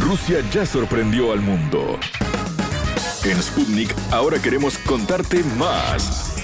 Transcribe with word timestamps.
Rusia 0.00 0.42
ya 0.52 0.64
sorprendió 0.64 1.32
al 1.32 1.40
mundo. 1.40 1.98
En 3.24 3.42
Sputnik 3.42 3.94
ahora 4.10 4.40
queremos 4.40 4.78
contarte 4.78 5.42
más. 5.56 6.36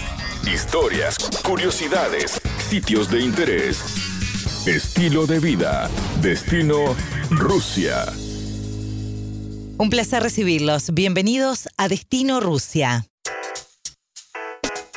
Historias, 0.53 1.17
curiosidades, 1.43 2.41
sitios 2.69 3.11
de 3.11 3.21
interés, 3.21 3.79
estilo 4.67 5.27
de 5.27 5.39
vida, 5.39 5.89
destino 6.21 6.95
Rusia. 7.31 8.05
Un 9.79 9.91
placer 9.91 10.23
recibirlos. 10.23 10.93
Bienvenidos 10.93 11.69
a 11.77 11.89
Destino 11.89 12.41
Rusia. 12.41 13.07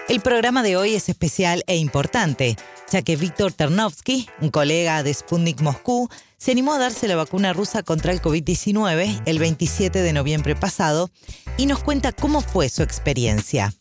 El 0.09 0.21
programa 0.21 0.63
de 0.63 0.77
hoy 0.77 0.95
es 0.95 1.09
especial 1.09 1.63
e 1.67 1.75
importante, 1.77 2.55
ya 2.91 3.01
que 3.01 3.15
Víctor 3.15 3.51
Ternovsky, 3.51 4.29
un 4.41 4.49
colega 4.49 5.03
de 5.03 5.13
Sputnik 5.13 5.61
Moscú, 5.61 6.09
se 6.37 6.51
animó 6.51 6.73
a 6.73 6.79
darse 6.79 7.07
la 7.07 7.15
vacuna 7.15 7.53
rusa 7.53 7.83
contra 7.83 8.11
el 8.11 8.21
COVID-19 8.21 9.23
el 9.25 9.39
27 9.39 10.01
de 10.01 10.13
noviembre 10.13 10.55
pasado 10.55 11.09
y 11.57 11.65
nos 11.65 11.83
cuenta 11.83 12.11
cómo 12.11 12.41
fue 12.41 12.69
su 12.69 12.83
experiencia. 12.83 13.73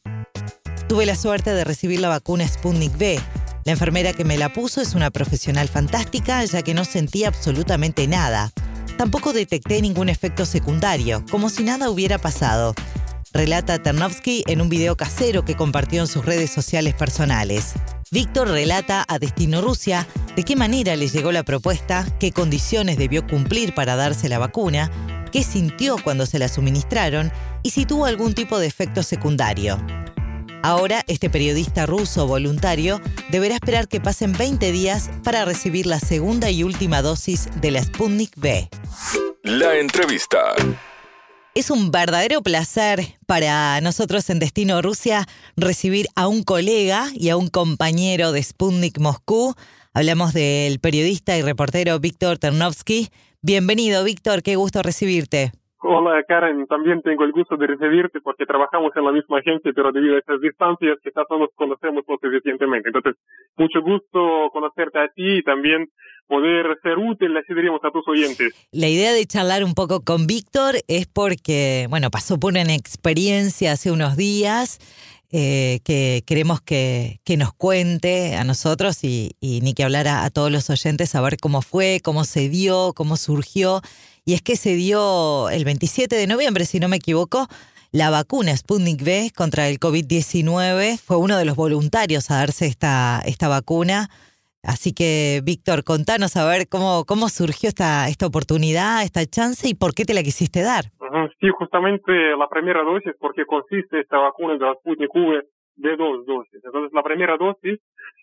Tuve 0.89 1.07
la 1.07 1.17
suerte 1.17 1.53
de 1.53 1.65
recibir 1.65 2.01
la 2.01 2.09
vacuna 2.09 2.47
Sputnik 2.47 2.95
V. 2.97 3.21
La 3.65 3.73
enfermera 3.73 4.13
que 4.13 4.25
me 4.25 4.39
la 4.39 4.53
puso 4.53 4.81
es 4.81 4.95
una 4.95 5.11
profesional 5.11 5.69
fantástica, 5.69 6.45
ya 6.45 6.63
que 6.63 6.75
no 6.75 6.85
sentía 6.85 7.29
absolutamente 7.29 8.07
nada. 8.07 8.53
Tampoco 8.97 9.33
detecté 9.33 9.83
ningún 9.83 10.09
efecto 10.09 10.47
secundario, 10.47 11.25
como 11.31 11.51
si 11.51 11.65
nada 11.65 11.91
hubiera 11.91 12.19
pasado 12.19 12.75
relata 13.37 13.79
Ternovsky 13.79 14.45
en 14.47 14.63
un 14.63 14.71
video 14.71 14.97
casero 14.97 15.45
que 15.45 15.57
compartió 15.57 16.01
en 16.01 16.07
sus 16.07 16.25
redes 16.25 16.51
sociales 16.51 16.95
personales. 16.95 17.75
Víctor 18.11 18.49
relata 18.49 19.05
a 19.07 19.19
Destino 19.19 19.61
Rusia 19.61 20.07
de 20.35 20.43
qué 20.43 20.57
manera 20.57 20.97
le 20.97 21.09
llegó 21.09 21.33
la 21.33 21.43
propuesta, 21.43 22.07
qué 22.19 22.33
condiciones 22.33 22.97
debió 22.97 23.27
cumplir 23.27 23.75
para 23.75 23.95
darse 23.95 24.31
la 24.31 24.39
vacuna, 24.39 24.91
qué 25.33 25.43
sintió 25.43 25.97
cuando 26.03 26.25
se 26.25 26.39
la 26.39 26.49
suministraron 26.49 27.31
y 27.63 27.71
si 27.71 27.85
tuvo 27.85 28.07
algún 28.07 28.33
tipo 28.33 28.59
de 28.59 28.69
efecto 28.69 29.03
secundario. 29.03 29.79
Ahora, 30.63 31.05
este 31.07 31.29
periodista 31.29 31.85
ruso 31.85 32.27
voluntario 32.27 33.03
deberá 33.31 33.55
esperar 33.57 33.87
que 33.87 34.01
pasen 34.01 34.33
20 34.33 34.73
días 34.73 35.11
para 35.23 35.45
recibir 35.45 35.87
la 35.87 36.01
segunda 36.01 36.51
y 36.51 36.63
última 36.63 37.03
dosis 37.03 37.49
de 37.61 37.71
la 37.71 37.83
Sputnik 37.83 38.37
V. 38.39 38.69
La 39.43 39.77
entrevista. 39.77 40.55
Es 41.57 41.71
un 41.71 41.91
verdadero 41.91 42.43
placer 42.43 43.17
para 43.25 43.81
nosotros 43.81 44.29
en 44.29 44.39
Destino 44.39 44.83
Rusia 44.83 45.27
recibir 45.57 46.07
a 46.15 46.29
un 46.29 46.43
colega 46.43 47.09
y 47.15 47.31
a 47.31 47.39
un 47.39 47.49
compañero 47.49 48.33
de 48.33 48.43
Sputnik 48.43 48.99
Moscú. 49.01 49.55
Hablamos 49.95 50.35
del 50.35 50.81
periodista 50.81 51.35
y 51.39 51.41
reportero 51.41 51.99
Víctor 51.99 52.37
Ternovsky. 52.37 53.09
Bienvenido, 53.41 54.05
Víctor, 54.05 54.43
qué 54.43 54.57
gusto 54.57 54.83
recibirte. 54.83 55.53
Hola 55.89 56.23
Karen, 56.27 56.67
también 56.67 57.01
tengo 57.01 57.23
el 57.23 57.31
gusto 57.31 57.57
de 57.57 57.69
recibirte 57.69 58.21
porque 58.21 58.45
trabajamos 58.45 58.91
en 58.97 59.05
la 59.05 59.13
misma 59.13 59.39
agencia, 59.39 59.71
pero 59.73 59.93
debido 59.93 60.17
a 60.17 60.19
estas 60.19 60.41
distancias 60.41 60.99
quizás 61.03 61.25
no 61.31 61.39
nos 61.39 61.51
conocemos 61.55 62.03
lo 62.09 62.19
suficientemente. 62.19 62.89
Entonces, 62.89 63.15
mucho 63.57 63.81
gusto 63.83 64.51
conocerte 64.53 64.99
a 64.99 65.09
ti 65.09 65.39
y 65.39 65.43
también 65.45 65.89
poder 66.27 66.77
ser 66.83 66.99
útil, 66.99 67.37
así 67.37 67.55
diríamos, 67.55 67.81
a 67.85 67.91
tus 67.91 68.07
oyentes. 68.09 68.53
La 68.73 68.89
idea 68.89 69.13
de 69.13 69.27
charlar 69.27 69.63
un 69.63 69.75
poco 69.75 70.01
con 70.01 70.27
Víctor 70.27 70.75
es 70.89 71.07
porque, 71.07 71.87
bueno, 71.89 72.11
pasó 72.11 72.39
por 72.39 72.51
una 72.51 72.75
experiencia 72.75 73.71
hace 73.71 73.93
unos 73.93 74.17
días 74.17 74.81
eh, 75.33 75.81
que 75.85 76.23
queremos 76.27 76.61
que, 76.61 77.21
que, 77.25 77.37
nos 77.37 77.53
cuente 77.53 78.37
a 78.37 78.45
nosotros 78.45 79.03
y, 79.03 79.35
ni 79.41 79.75
que 79.75 79.85
hablar 79.85 80.07
a, 80.09 80.31
todos 80.31 80.53
los 80.53 80.71
oyentes, 80.71 81.15
a 81.15 81.21
ver 81.21 81.37
cómo 81.37 81.63
fue, 81.63 82.01
cómo 82.03 82.25
se 82.25 82.49
dio, 82.49 82.93
cómo 82.95 83.17
surgió. 83.17 83.83
Y 84.29 84.35
es 84.35 84.43
que 84.43 84.57
se 84.57 84.75
dio 84.75 85.49
el 85.51 85.65
27 85.65 86.17
de 86.17 86.27
noviembre, 86.27 86.65
si 86.65 86.81
no 86.81 86.89
me 86.89 86.97
equivoco, 86.97 87.47
la 87.93 88.11
vacuna 88.11 88.57
Sputnik 88.57 89.01
V 89.01 89.31
contra 89.31 89.69
el 89.69 89.79
COVID-19. 89.79 90.99
Fue 90.99 91.17
uno 91.17 91.39
de 91.39 91.45
los 91.45 91.55
voluntarios 91.55 92.29
a 92.33 92.39
darse 92.39 92.67
esta, 92.67 93.21
esta 93.25 93.47
vacuna. 93.47 94.09
Así 94.65 94.93
que, 94.93 95.43
Víctor, 95.45 95.85
contanos 95.85 96.37
a 96.37 96.45
ver 96.45 96.67
cómo, 96.69 97.05
cómo 97.07 97.29
surgió 97.29 97.69
esta, 97.69 98.09
esta 98.09 98.27
oportunidad, 98.27 99.05
esta 99.05 99.25
chance 99.27 99.69
y 99.69 99.75
por 99.75 99.95
qué 99.95 100.05
te 100.05 100.13
la 100.13 100.25
quisiste 100.25 100.61
dar. 100.63 100.91
Sí, 101.39 101.47
justamente 101.57 102.11
la 102.37 102.49
primera 102.49 102.83
dosis, 102.83 103.13
porque 103.21 103.47
consiste 103.47 104.01
esta 104.01 104.19
vacuna 104.19 104.55
de 104.55 104.67
la 104.67 104.75
Sputnik 104.75 105.15
V 105.15 105.41
de 105.77 105.97
dos 105.97 106.27
dosis. 106.27 106.65
Entonces, 106.65 106.91
la 106.93 107.05
primera 107.05 107.37
dosis 107.37 107.79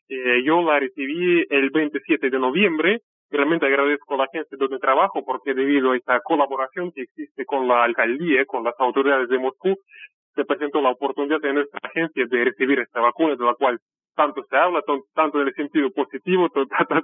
eh, 0.10 0.44
yo 0.46 0.62
la 0.64 0.82
recibí 0.82 1.46
el 1.50 1.70
27 1.70 2.30
de 2.30 2.40
noviembre. 2.40 3.02
Realmente 3.34 3.66
agradezco 3.66 4.14
a 4.14 4.18
la 4.18 4.28
gente 4.32 4.56
donde 4.58 4.78
trabajo 4.78 5.26
porque 5.26 5.56
debido 5.56 5.92
a 5.92 5.98
esta 5.98 6.20
colaboración 6.20 6.92
que 6.92 7.02
existe 7.02 7.46
con 7.46 7.68
la 7.68 7.84
alcaldía, 7.84 8.46
con 8.46 8.64
las 8.64 8.76
autoridades 8.78 9.28
de 9.28 9.40
Moscú, 9.40 9.76
se 10.36 10.46
presentó 10.46 10.82
la 10.82 10.92
oportunidad 10.92 11.42
de 11.42 11.52
nuestra 11.52 11.80
agencia 11.82 12.28
de 12.28 12.44
recibir 12.46 12.78
esta 12.78 13.02
vacuna, 13.02 13.36
de 13.36 13.44
la 13.44 13.56
cual 13.56 13.80
tanto 14.16 14.44
se 14.50 14.56
habla, 14.56 14.82
tanto 15.16 15.42
en 15.42 15.48
el 15.48 15.54
sentido 15.54 15.90
positivo 15.92 16.50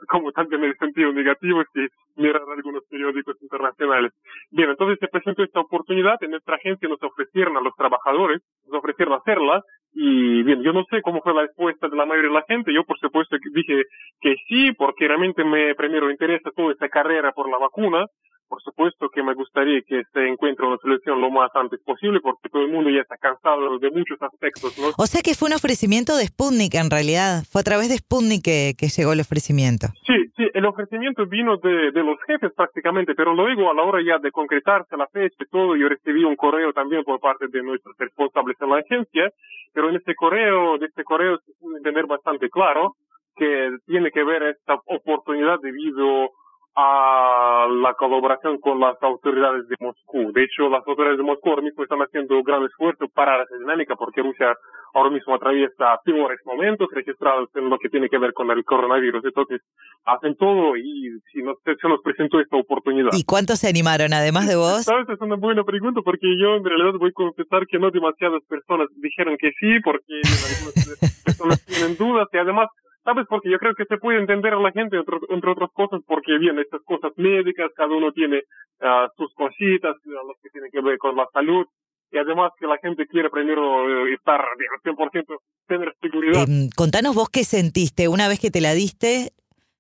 como 0.08 0.32
tanto 0.32 0.56
en 0.56 0.64
el 0.64 0.78
sentido 0.78 1.12
negativo, 1.12 1.64
si 1.74 1.88
miran 2.16 2.44
algunos 2.56 2.84
periódicos 2.90 3.42
internacionales. 3.42 4.12
Bien, 4.52 4.70
entonces 4.70 4.98
se 5.00 5.08
presentó 5.08 5.44
esta 5.44 5.60
oportunidad, 5.60 6.22
en 6.22 6.32
nuestra 6.32 6.56
agencia 6.56 6.88
nos 6.88 7.02
ofrecieron 7.02 7.58
a 7.58 7.62
los 7.62 7.76
trabajadores, 7.76 8.42
nos 8.68 8.80
ofrecieron 8.80 9.16
hacerla, 9.16 9.62
y 9.94 10.44
bien, 10.44 10.62
yo 10.64 10.72
no 10.74 10.84
sé 10.90 11.02
cómo 11.02 11.22
fue 11.22 11.34
la 11.34 11.42
respuesta 11.42 11.88
de 11.88 11.98
la 11.98 12.06
mayoría 12.06 12.30
de 12.30 12.36
la 12.36 12.46
gente, 12.48 12.74
yo 12.74 12.84
por 12.84 13.00
supuesto 13.00 13.38
dije 13.54 13.84
que 14.22 14.36
sí, 14.48 14.72
porque 14.74 15.08
realmente 15.08 15.44
me 15.44 15.74
primero 15.76 16.12
interesa 16.12 16.52
toda 16.56 16.72
esta 16.72 16.90
carrera 16.90 17.32
por 17.32 17.50
la 17.50 17.58
vacuna, 17.58 18.06
por 18.50 18.62
supuesto 18.64 19.10
que 19.10 19.24
me 19.24 19.34
gustaría 19.36 19.82
que 19.82 20.04
se 20.12 20.28
encuentre 20.28 20.66
una 20.66 20.78
solución 20.78 21.22
lo 21.22 21.30
más 21.30 21.52
antes 21.54 21.80
posible 21.82 22.20
porque 22.20 22.50
todo 22.50 22.64
el 22.64 22.72
mundo 22.72 22.90
ya 22.90 23.02
está 23.02 23.16
cansado 23.18 23.78
de 23.78 23.92
muchos 23.92 24.22
aspectos. 24.22 24.78
¿no? 24.80 24.88
O 24.98 25.06
sea 25.06 25.22
que 25.22 25.36
fue 25.36 25.48
un 25.48 25.54
ofrecimiento 25.54 26.18
de 26.18 26.26
Sputnik 26.26 26.74
en 26.76 26.90
realidad. 26.90 27.44
Fue 27.50 27.62
a 27.62 27.64
través 27.64 27.90
de 27.90 27.98
Sputnik 27.98 28.44
que, 28.44 28.74
que 28.78 28.88
llegó 28.88 29.14
el 29.14 29.22
ofrecimiento. 29.22 29.88
Sí, 30.06 30.18
sí, 30.36 30.50
el 30.54 30.66
ofrecimiento 30.66 31.26
vino 31.28 31.58
de, 31.58 31.92
de 31.92 32.04
los 32.04 32.18
jefes 32.26 32.52
prácticamente, 32.56 33.14
pero 33.16 33.34
luego 33.34 33.70
a 33.70 33.76
la 33.76 33.84
hora 33.84 34.02
ya 34.04 34.18
de 34.18 34.32
concretarse 34.32 34.98
la 34.98 35.08
fecha 35.08 35.38
y 35.40 35.50
todo, 35.50 35.76
yo 35.76 35.88
recibí 35.88 36.24
un 36.24 36.36
correo 36.36 36.74
también 36.74 37.04
por 37.04 37.20
parte 37.20 37.48
de 37.48 37.62
nuestros 37.62 37.96
responsables 37.98 38.58
en 38.60 38.70
la 38.70 38.80
agencia, 38.80 39.30
pero 39.74 39.90
en 39.90 39.98
este 39.98 40.16
correo, 40.16 40.78
de 40.78 40.88
este 40.88 41.04
correo 41.04 41.38
se 41.46 41.54
puede 41.62 41.78
entender 41.78 42.08
bastante 42.08 42.50
claro 42.50 42.96
que 43.36 43.78
tiene 43.86 44.12
que 44.12 44.24
ver 44.24 44.44
esta 44.44 44.76
oportunidad 44.86 45.60
debido 45.62 46.32
a 46.76 47.68
la 47.70 47.94
colaboración 47.96 48.60
con 48.60 48.80
las 48.80 48.96
autoridades 49.02 49.68
de 49.68 49.76
Moscú. 49.80 50.32
De 50.34 50.44
hecho, 50.44 50.70
las 50.70 50.86
autoridades 50.88 51.18
de 51.18 51.24
Moscú 51.24 51.50
ahora 51.50 51.64
mismo 51.64 51.84
están 51.84 52.00
haciendo 52.00 52.38
un 52.38 52.44
gran 52.44 52.64
esfuerzo 52.64 53.08
para 53.14 53.44
esa 53.44 53.58
dinámica 53.58 53.96
porque 53.96 54.22
Rusia 54.22 54.56
ahora 54.94 55.10
mismo 55.10 55.36
atraviesa 55.36 55.98
peores 56.04 56.40
momentos 56.46 56.88
registrados 56.92 57.50
en 57.56 57.70
lo 57.70 57.78
que 57.78 57.90
tiene 57.90 58.10
que 58.10 58.18
ver 58.18 58.34
con 58.34 58.50
el 58.52 58.64
coronavirus. 58.64 59.24
Entonces, 59.26 59.62
hacen 60.06 60.36
todo 60.36 60.76
y 60.78 61.20
si 61.32 61.44
nos, 61.44 61.58
se 61.64 61.88
nos 61.88 62.02
presentó 62.02 62.40
esta 62.40 62.58
oportunidad. 62.58 63.10
¿Y 63.14 63.24
cuántos 63.24 63.60
se 63.60 63.68
animaron, 63.68 64.14
además 64.14 64.48
de 64.48 64.56
vos? 64.56 64.84
Sabes, 64.86 65.10
es 65.10 65.22
una 65.22 65.36
buena 65.36 65.64
pregunta 65.64 66.02
porque 66.04 66.28
yo 66.40 66.56
en 66.56 66.64
realidad 66.64 66.94
voy 67.00 67.10
a 67.10 67.14
confesar 67.14 67.68
que 67.68 67.80
no 67.80 67.92
demasiadas 67.92 68.42
personas 68.48 68.88
dijeron 68.98 69.38
que 69.38 69.52
sí 69.60 69.80
porque 69.84 70.22
algunas 70.24 71.24
personas 71.24 71.66
tienen 71.66 71.98
dudas 71.98 72.28
y 72.32 72.38
además 72.38 72.68
¿Sabes? 73.04 73.26
Porque 73.30 73.50
yo 73.50 73.58
creo 73.58 73.74
que 73.76 73.86
se 73.86 73.98
puede 73.98 74.20
entender 74.20 74.54
a 74.54 74.60
la 74.60 74.72
gente, 74.72 74.98
entre, 74.98 75.52
otras 75.52 75.72
cosas, 75.74 76.02
porque 76.06 76.38
bien, 76.38 76.60
estas 76.60 76.82
cosas 76.84 77.12
médicas, 77.16 77.72
cada 77.76 77.96
uno 77.96 78.12
tiene 78.12 78.44
uh, 78.82 79.08
sus 79.16 79.34
cositas, 79.34 79.96
las 80.06 80.38
que 80.44 80.50
tienen 80.50 80.70
que 80.72 80.82
ver 80.82 80.98
con 80.98 81.16
la 81.16 81.28
salud, 81.34 81.66
y 82.12 82.18
además 82.18 82.52
que 82.60 82.68
la 82.68 82.78
gente 82.78 83.08
quiere 83.08 83.30
primero 83.30 84.08
eh, 84.08 84.14
estar 84.14 84.42
bien, 84.58 84.98
100% 84.98 85.38
tener 85.68 85.96
seguridad. 86.02 86.46
Eh, 86.48 86.70
contanos 86.76 87.16
vos 87.16 87.30
qué 87.30 87.44
sentiste 87.44 88.08
una 88.08 88.28
vez 88.28 88.40
que 88.40 88.52
te 88.52 88.62
la 88.62 88.74
diste, 88.74 89.32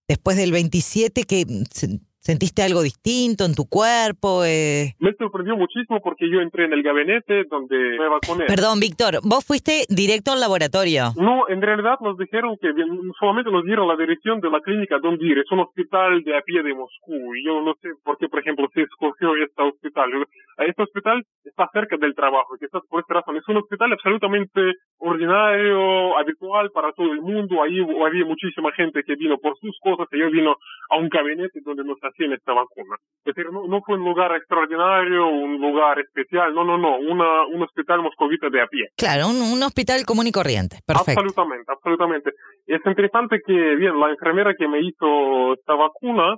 después 0.07 0.37
del 0.37 0.51
27, 0.51 1.23
que 1.23 1.45
¿Sentiste 2.29 2.61
algo 2.61 2.83
distinto 2.83 3.43
en 3.43 3.55
tu 3.55 3.65
cuerpo? 3.65 4.45
Eh? 4.45 4.93
Me 4.99 5.13
sorprendió 5.17 5.57
muchísimo 5.57 5.99
porque 5.99 6.29
yo 6.29 6.41
entré 6.41 6.65
en 6.65 6.73
el 6.73 6.83
gabinete 6.83 7.45
donde 7.49 7.97
me 7.97 8.07
vacuné. 8.07 8.45
Perdón, 8.45 8.79
Víctor, 8.79 9.17
vos 9.23 9.43
fuiste 9.43 9.89
directo 9.89 10.33
al 10.33 10.39
laboratorio. 10.39 11.09
No, 11.17 11.49
en 11.49 11.59
realidad 11.59 11.97
nos 12.01 12.19
dijeron 12.19 12.55
que 12.61 12.69
solamente 13.19 13.49
nos 13.49 13.65
dieron 13.65 13.87
la 13.87 13.95
dirección 13.95 14.39
de 14.41 14.51
la 14.51 14.61
clínica 14.61 14.99
Don 15.01 15.17
Dir, 15.17 15.39
es 15.39 15.51
un 15.51 15.61
hospital 15.61 16.21
de 16.21 16.37
a 16.37 16.41
pie 16.41 16.61
de 16.61 16.75
Moscú. 16.75 17.17
Y 17.33 17.43
yo 17.43 17.61
no 17.61 17.73
sé 17.81 17.89
por 18.03 18.19
qué, 18.19 18.29
por 18.29 18.41
ejemplo, 18.41 18.69
se 18.75 18.83
escogió 18.83 19.33
este 19.35 19.63
hospital. 19.63 20.11
Este 20.59 20.83
hospital 20.83 21.25
está 21.43 21.67
cerca 21.73 21.97
del 21.97 22.13
trabajo, 22.13 22.53
quizás 22.59 22.83
por 22.87 23.01
esta 23.01 23.15
razón. 23.15 23.37
Es 23.37 23.47
un 23.47 23.57
hospital 23.57 23.91
absolutamente 23.91 24.77
ordinario, 24.99 26.17
habitual 26.17 26.69
para 26.71 26.91
todo 26.93 27.11
el 27.11 27.21
mundo. 27.21 27.63
Ahí 27.63 27.79
había 27.79 28.25
muchísima 28.25 28.71
gente 28.73 29.03
que 29.03 29.15
vino 29.15 29.37
por 29.37 29.57
sus 29.59 29.77
cosas 29.81 30.07
y 30.11 30.19
yo 30.19 30.29
vino 30.29 30.55
a 30.89 30.97
un 30.97 31.09
gabinete 31.09 31.59
donde 31.63 31.83
nos 31.83 31.97
tiene 32.15 32.35
esta 32.35 32.53
vacuna. 32.53 32.95
Es 33.25 33.35
decir, 33.35 33.51
no, 33.51 33.81
fue 33.81 33.95
un 33.95 34.05
lugar 34.05 34.35
extraordinario, 34.35 35.27
un 35.27 35.59
lugar 35.59 35.99
especial, 35.99 36.53
no, 36.53 36.63
no, 36.63 36.77
no, 36.77 36.97
una, 36.97 37.45
un 37.47 37.61
hospital 37.63 38.01
moscovita 38.01 38.49
de 38.49 38.61
a 38.61 38.67
pie. 38.67 38.87
Claro, 38.97 39.27
un, 39.27 39.63
hospital 39.63 40.05
común 40.05 40.27
y 40.27 40.31
corriente, 40.31 40.79
perfecto. 40.85 41.21
Absolutamente, 41.21 41.71
absolutamente. 41.71 42.31
Es 42.65 42.81
interesante 42.85 43.39
que, 43.45 43.75
bien, 43.75 43.99
la 43.99 44.09
enfermera 44.09 44.53
que 44.57 44.67
me 44.67 44.79
hizo 44.81 45.53
esta 45.53 45.75
vacuna, 45.75 46.35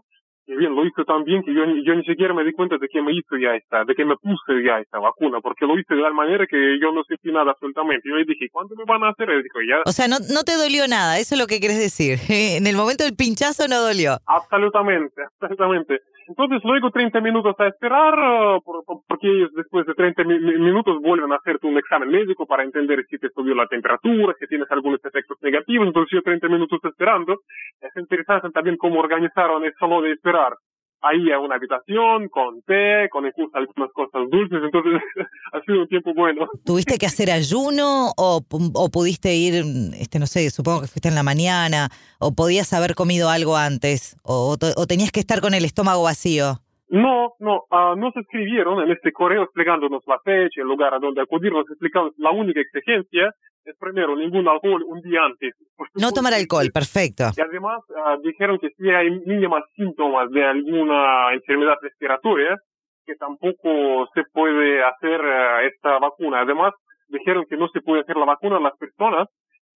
bien, 0.56 0.76
lo 0.76 0.86
hice 0.86 1.04
tan 1.06 1.24
bien 1.24 1.44
que 1.44 1.54
yo, 1.54 1.66
yo 1.84 1.96
ni 1.96 2.04
siquiera 2.04 2.34
me 2.34 2.44
di 2.44 2.54
cuenta 2.54 2.78
de 2.78 2.88
que 2.88 3.02
me 3.02 3.14
hizo 3.14 3.38
ya 3.38 3.56
esta, 3.56 3.84
de 3.86 3.96
que 3.96 4.06
me 4.06 4.16
puse 4.18 4.64
ya 4.66 4.80
esta 4.80 5.00
vacuna, 5.00 5.40
porque 5.42 5.66
lo 5.66 5.78
hice 5.78 5.96
de 5.96 6.02
tal 6.02 6.14
manera 6.14 6.46
que 6.48 6.80
yo 6.80 6.92
no 6.92 7.04
sentí 7.04 7.32
nada 7.32 7.52
absolutamente. 7.52 8.10
Yo 8.10 8.16
le 8.16 8.26
dije, 8.26 8.50
¿cuándo 8.52 8.76
me 8.76 8.84
van 8.86 9.04
a 9.04 9.10
hacer? 9.10 9.28
Dijo, 9.44 9.60
ya. 9.68 9.82
O 9.86 9.92
sea, 9.92 10.08
no, 10.08 10.18
no 10.34 10.44
te 10.44 10.56
dolió 10.56 10.88
nada, 10.88 11.20
eso 11.20 11.36
es 11.36 11.42
lo 11.42 11.48
que 11.48 11.60
quieres 11.60 11.80
decir. 11.80 12.20
en 12.30 12.68
el 12.68 12.76
momento 12.76 13.04
del 13.04 13.16
pinchazo 13.16 13.68
no 13.68 13.82
dolió. 13.82 14.18
Absolutamente, 14.26 15.22
absolutamente. 15.40 16.02
Entonces 16.32 16.62
luego 16.64 16.92
30 16.92 17.20
minutos 17.20 17.54
a 17.60 17.68
esperar, 17.68 18.14
uh, 18.18 18.62
porque 19.06 19.28
ellos 19.28 19.52
después 19.54 19.86
de 19.86 19.94
30 19.94 20.24
minutos 20.24 21.02
vuelven 21.02 21.34
a 21.34 21.36
hacerte 21.36 21.68
un 21.68 21.78
examen 21.78 22.10
médico 22.10 22.46
para 22.46 22.64
entender 22.64 23.04
si 23.10 23.18
te 23.18 23.28
subió 23.36 23.54
la 23.54 23.68
temperatura, 23.68 24.34
si 24.40 24.48
tienes 24.48 24.72
algunos 24.72 25.04
efectos 25.04 25.38
negativos. 25.42 25.88
Entonces 25.88 26.12
yo 26.14 26.22
30 26.22 26.48
minutos 26.48 26.80
esperando. 26.86 27.40
Es 27.82 27.92
interesante 27.98 28.50
también 28.52 28.78
cómo 28.78 29.02
organizaron 29.02 29.66
el 29.66 29.74
salón 29.78 30.04
de 30.04 30.14
esperar 30.14 30.54
ahí 31.02 31.32
a 31.32 31.40
una 31.40 31.56
habitación 31.56 32.30
con 32.30 32.62
té, 32.62 33.10
con 33.10 33.26
algunas 33.26 33.92
cosas 33.94 34.30
dulces, 34.30 34.60
entonces 34.64 35.02
ha 35.54 35.62
sido 35.62 35.82
un 35.82 35.88
tiempo 35.88 36.14
bueno. 36.14 36.48
¿Tuviste 36.66 36.98
que 36.98 37.06
hacer 37.06 37.32
ayuno 37.32 38.12
o, 38.18 38.42
o 38.74 38.90
pudiste 38.90 39.34
ir, 39.36 39.64
este 40.00 40.20
no 40.20 40.28
sé, 40.28 40.50
supongo 40.50 40.82
que 40.82 40.88
fuiste 40.88 41.10
en 41.10 41.16
la 41.16 41.24
mañana, 41.24 41.90
o 42.20 42.34
podías 42.34 42.72
haber 42.74 42.96
comido 42.96 43.30
algo 43.30 43.58
antes, 43.58 44.18
o, 44.24 44.58
o 44.76 44.88
tenías 44.88 45.12
que 45.12 45.20
estar 45.20 45.42
con 45.42 45.54
el 45.54 45.66
estómago 45.66 46.04
vacío? 46.04 46.62
No, 46.92 47.32
no, 47.40 47.64
uh, 47.72 47.96
nos 47.96 48.14
escribieron 48.18 48.84
en 48.84 48.92
este 48.92 49.14
correo 49.14 49.44
explicándonos 49.44 50.04
la 50.08 50.20
fecha, 50.20 50.60
el 50.60 50.68
lugar 50.68 50.94
a 50.94 51.00
donde 51.00 51.22
acudir, 51.22 51.54
nos 51.54 51.70
explicaron 51.70 52.12
la 52.18 52.32
única 52.32 52.60
exigencia 52.60 53.32
es 53.64 53.78
primero 53.78 54.16
ningún 54.16 54.48
alcohol 54.48 54.84
un 54.86 55.02
día 55.02 55.24
antes. 55.24 55.54
No 55.96 56.12
tomar 56.12 56.34
alcohol, 56.34 56.70
perfecto. 56.74 57.26
Y 57.38 57.42
además 57.42 57.80
uh, 57.90 58.20
dijeron 58.22 58.58
que 58.60 58.70
si 58.72 58.90
hay 58.90 59.10
mínimas 59.26 59.64
síntomas 59.76 60.30
de 60.32 60.44
alguna 60.44 61.34
enfermedad 61.34 61.76
respiratoria, 61.82 62.58
que 63.06 63.16
tampoco 63.16 64.08
se 64.14 64.24
puede 64.34 64.84
hacer 64.84 65.22
uh, 65.22 65.66
esta 65.66 66.00
vacuna. 66.00 66.42
Además, 66.42 66.74
dijeron 67.08 67.46
que 67.50 67.56
no 67.56 67.68
se 67.70 67.82
puede 67.82 68.02
hacer 68.02 68.18
la 68.18 68.26
vacuna 68.26 68.58
a 68.58 68.62
las 68.62 68.78
personas 68.78 69.28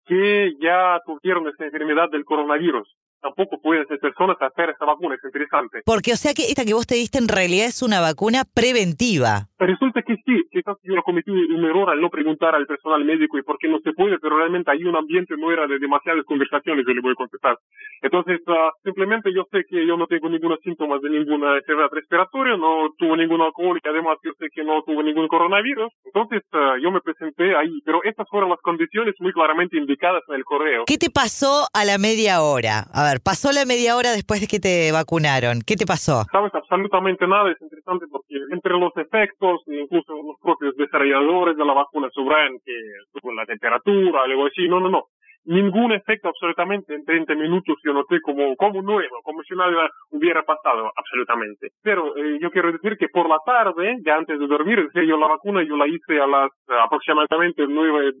que 0.06 0.52
ya 0.60 0.98
tuvieron 1.06 1.46
esta 1.48 1.64
enfermedad 1.64 2.10
del 2.10 2.24
coronavirus 2.24 2.88
tampoco 3.24 3.56
pueden 3.58 3.86
ser 3.88 3.98
personas 3.98 4.36
hacer 4.40 4.68
esta 4.68 4.84
vacuna, 4.84 5.14
es 5.16 5.24
interesante. 5.24 5.80
Porque, 5.86 6.12
o 6.12 6.16
sea, 6.16 6.34
que 6.36 6.44
esta 6.52 6.64
que 6.64 6.76
vos 6.76 6.86
te 6.86 7.00
diste 7.00 7.16
en 7.16 7.28
realidad 7.28 7.66
es 7.72 7.80
una 7.80 8.00
vacuna 8.00 8.44
preventiva. 8.44 9.48
Resulta 9.58 10.02
que 10.02 10.16
sí, 10.26 10.44
quizás 10.52 10.76
yo 10.84 11.00
cometí 11.02 11.30
un 11.30 11.64
error 11.64 11.88
al 11.88 12.00
no 12.00 12.10
preguntar 12.10 12.54
al 12.54 12.66
personal 12.66 13.02
médico 13.02 13.38
y 13.38 13.42
por 13.42 13.56
qué 13.56 13.68
no 13.68 13.78
se 13.80 13.92
puede, 13.92 14.18
pero 14.18 14.36
realmente 14.36 14.70
ahí 14.70 14.84
un 14.84 14.96
ambiente 14.96 15.34
no 15.38 15.50
era 15.50 15.66
de 15.66 15.78
demasiadas 15.78 16.24
conversaciones, 16.26 16.84
yo 16.86 16.92
le 16.92 17.00
voy 17.00 17.12
a 17.12 17.22
contestar. 17.22 17.56
Entonces, 18.02 18.40
uh, 18.46 18.68
simplemente 18.84 19.32
yo 19.32 19.44
sé 19.50 19.64
que 19.68 19.86
yo 19.86 19.96
no 19.96 20.06
tengo 20.06 20.28
ningunos 20.28 20.58
síntomas 20.62 21.00
de 21.00 21.08
ninguna 21.08 21.56
enfermedad 21.56 21.88
respiratoria, 21.92 22.56
no 22.58 22.92
tuve 22.98 23.16
ningún 23.16 23.40
alcohol 23.40 23.80
y 23.82 23.88
además 23.88 24.18
yo 24.22 24.32
sé 24.38 24.48
que 24.52 24.62
no 24.62 24.82
tuve 24.82 25.02
ningún 25.02 25.28
coronavirus. 25.28 25.90
Entonces, 26.04 26.42
uh, 26.52 26.76
yo 26.82 26.90
me 26.90 27.00
presenté 27.00 27.56
ahí, 27.56 27.80
pero 27.86 28.04
estas 28.04 28.28
fueron 28.28 28.50
las 28.50 28.60
condiciones 28.60 29.14
muy 29.20 29.32
claramente 29.32 29.78
indicadas 29.78 30.22
en 30.28 30.34
el 30.34 30.44
correo. 30.44 30.84
¿Qué 30.86 30.98
te 30.98 31.08
pasó 31.08 31.64
a 31.72 31.84
la 31.86 31.96
media 31.96 32.42
hora? 32.42 32.84
A 32.92 33.04
ver, 33.04 33.13
pasó 33.20 33.52
la 33.52 33.64
media 33.64 33.96
hora 33.96 34.12
después 34.12 34.40
de 34.40 34.46
que 34.46 34.60
te 34.60 34.92
vacunaron. 34.92 35.60
¿Qué 35.66 35.76
te 35.76 35.86
pasó? 35.86 36.24
Sabes, 36.30 36.54
absolutamente 36.54 37.26
nada. 37.26 37.50
Es 37.50 37.60
interesante 37.60 38.06
porque 38.10 38.34
entre 38.50 38.72
los 38.78 38.96
efectos, 38.96 39.62
incluso 39.66 40.14
los 40.14 40.38
propios 40.40 40.74
desarrolladores 40.76 41.56
de 41.56 41.64
la 41.64 41.74
vacuna 41.74 42.08
subrayan 42.12 42.58
que 42.64 42.74
con 43.20 43.36
la 43.36 43.46
temperatura, 43.46 44.22
algo 44.22 44.46
así. 44.46 44.68
No, 44.68 44.80
no, 44.80 44.88
no. 44.88 45.04
Ningún 45.46 45.92
efecto 45.92 46.28
absolutamente 46.28 46.94
en 46.94 47.04
30 47.04 47.34
minutos 47.34 47.76
yo 47.84 47.92
noté 47.92 48.18
como, 48.22 48.56
como 48.56 48.80
nuevo, 48.80 49.20
como 49.22 49.42
si 49.42 49.54
nada 49.54 49.90
hubiera 50.10 50.42
pasado 50.42 50.90
absolutamente. 50.96 51.68
Pero 51.82 52.16
eh, 52.16 52.38
yo 52.40 52.50
quiero 52.50 52.72
decir 52.72 52.96
que 52.96 53.08
por 53.08 53.28
la 53.28 53.36
tarde, 53.44 53.98
ya 54.06 54.16
antes 54.16 54.38
de 54.38 54.46
dormir, 54.46 54.88
yo 54.94 55.18
la 55.18 55.28
vacuna 55.28 55.62
yo 55.62 55.76
la 55.76 55.86
hice 55.86 56.18
a 56.18 56.26
las 56.26 56.50
aproximadamente 56.82 57.66
9 57.68 58.12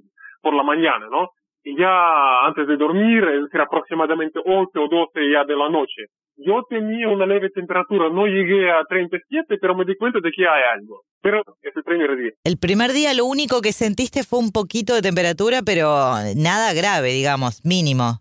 por 0.42 0.54
la 0.54 0.62
mañana, 0.62 1.08
¿no? 1.10 1.30
Ya 1.64 2.46
antes 2.46 2.66
de 2.66 2.76
dormir, 2.76 3.24
es 3.24 3.42
decir, 3.44 3.60
aproximadamente 3.60 4.38
11 4.44 4.78
o 4.78 4.88
12 4.88 5.32
ya 5.32 5.44
de 5.44 5.56
la 5.56 5.68
noche. 5.68 6.06
Yo 6.36 6.62
tenía 6.68 7.08
una 7.08 7.26
leve 7.26 7.48
temperatura, 7.50 8.08
no 8.10 8.26
llegué 8.26 8.70
a 8.70 8.82
37, 8.88 9.56
pero 9.60 9.74
me 9.74 9.84
di 9.84 9.96
cuenta 9.96 10.18
de 10.20 10.30
que 10.30 10.46
hay 10.46 10.62
algo. 10.74 11.02
Pero 11.22 11.42
es 11.62 11.76
el 11.76 11.84
primer 11.84 12.16
día. 12.16 12.32
El 12.44 12.58
primer 12.58 12.92
día 12.92 13.14
lo 13.14 13.24
único 13.24 13.62
que 13.62 13.72
sentiste 13.72 14.24
fue 14.24 14.40
un 14.40 14.50
poquito 14.50 14.94
de 14.94 15.02
temperatura, 15.02 15.60
pero 15.64 15.86
nada 16.36 16.74
grave, 16.74 17.10
digamos, 17.10 17.64
mínimo. 17.64 18.20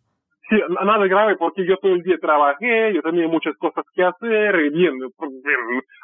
Sí, 0.50 0.58
nada 0.70 1.08
grave 1.08 1.36
porque 1.38 1.66
yo 1.66 1.78
todo 1.78 1.94
el 1.94 2.04
día 2.04 2.18
trabajé, 2.22 2.94
yo 2.94 3.02
tenía 3.02 3.28
muchas 3.28 3.56
cosas 3.58 3.84
que 3.96 4.04
hacer, 4.04 4.56
y 4.60 4.70
bien, 4.70 4.94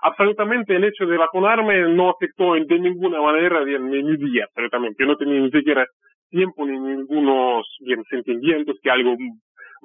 absolutamente 0.01 0.75
el 0.75 0.85
hecho 0.85 1.05
de 1.05 1.17
vacunarme 1.17 1.93
no 1.93 2.09
afectó 2.09 2.53
de 2.53 2.79
ninguna 2.79 3.21
manera 3.21 3.63
bien, 3.63 3.87
mi, 3.89 4.01
mi 4.01 4.17
día, 4.17 4.45
absolutamente. 4.45 5.03
Yo 5.03 5.07
no 5.07 5.17
tenía 5.17 5.39
ni 5.39 5.51
siquiera 5.51 5.85
tiempo 6.29 6.65
ni 6.65 6.79
ningunos 6.79 7.67
bien 7.81 8.03
sentimientos 8.09 8.77
que 8.81 8.89
algo 8.89 9.15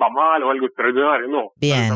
va 0.01 0.11
mal 0.11 0.43
o 0.43 0.51
algo 0.51 0.67
extraordinario, 0.67 1.29
no. 1.29 1.53
Bien. 1.61 1.91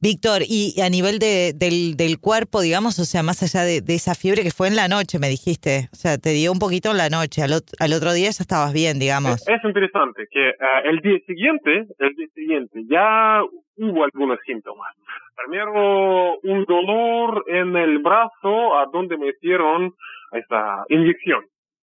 Víctor, 0.00 0.42
y 0.48 0.80
a 0.80 0.88
nivel 0.88 1.18
de, 1.18 1.52
del, 1.54 1.96
del 1.96 2.18
cuerpo, 2.18 2.60
digamos, 2.60 2.98
o 2.98 3.04
sea, 3.04 3.22
más 3.22 3.42
allá 3.42 3.64
de, 3.64 3.80
de, 3.80 3.94
esa 3.94 4.14
fiebre 4.14 4.42
que 4.42 4.50
fue 4.50 4.68
en 4.68 4.76
la 4.76 4.88
noche, 4.88 5.18
me 5.18 5.28
dijiste, 5.28 5.88
o 5.92 5.96
sea, 5.96 6.16
te 6.18 6.30
dio 6.30 6.52
un 6.52 6.58
poquito 6.58 6.90
en 6.90 6.96
la 6.96 7.10
noche, 7.10 7.42
al, 7.42 7.52
al 7.52 7.92
otro 7.92 8.12
día 8.12 8.30
ya 8.30 8.42
estabas 8.42 8.72
bien, 8.72 8.98
digamos. 8.98 9.46
Es, 9.46 9.64
interesante 9.64 10.26
que 10.30 10.50
uh, 10.50 10.88
el 10.88 11.00
día 11.00 11.18
siguiente, 11.26 11.86
el 11.98 12.14
día 12.14 12.28
siguiente, 12.34 12.80
ya 12.88 13.42
hubo 13.76 14.04
algunos 14.04 14.38
síntomas. 14.46 14.94
Primero, 15.36 16.38
un 16.40 16.64
dolor 16.64 17.44
en 17.48 17.76
el 17.76 17.98
brazo 17.98 18.76
a 18.78 18.86
donde 18.92 19.18
me 19.18 19.28
hicieron 19.30 19.92
esta 20.32 20.84
inyección 20.88 21.44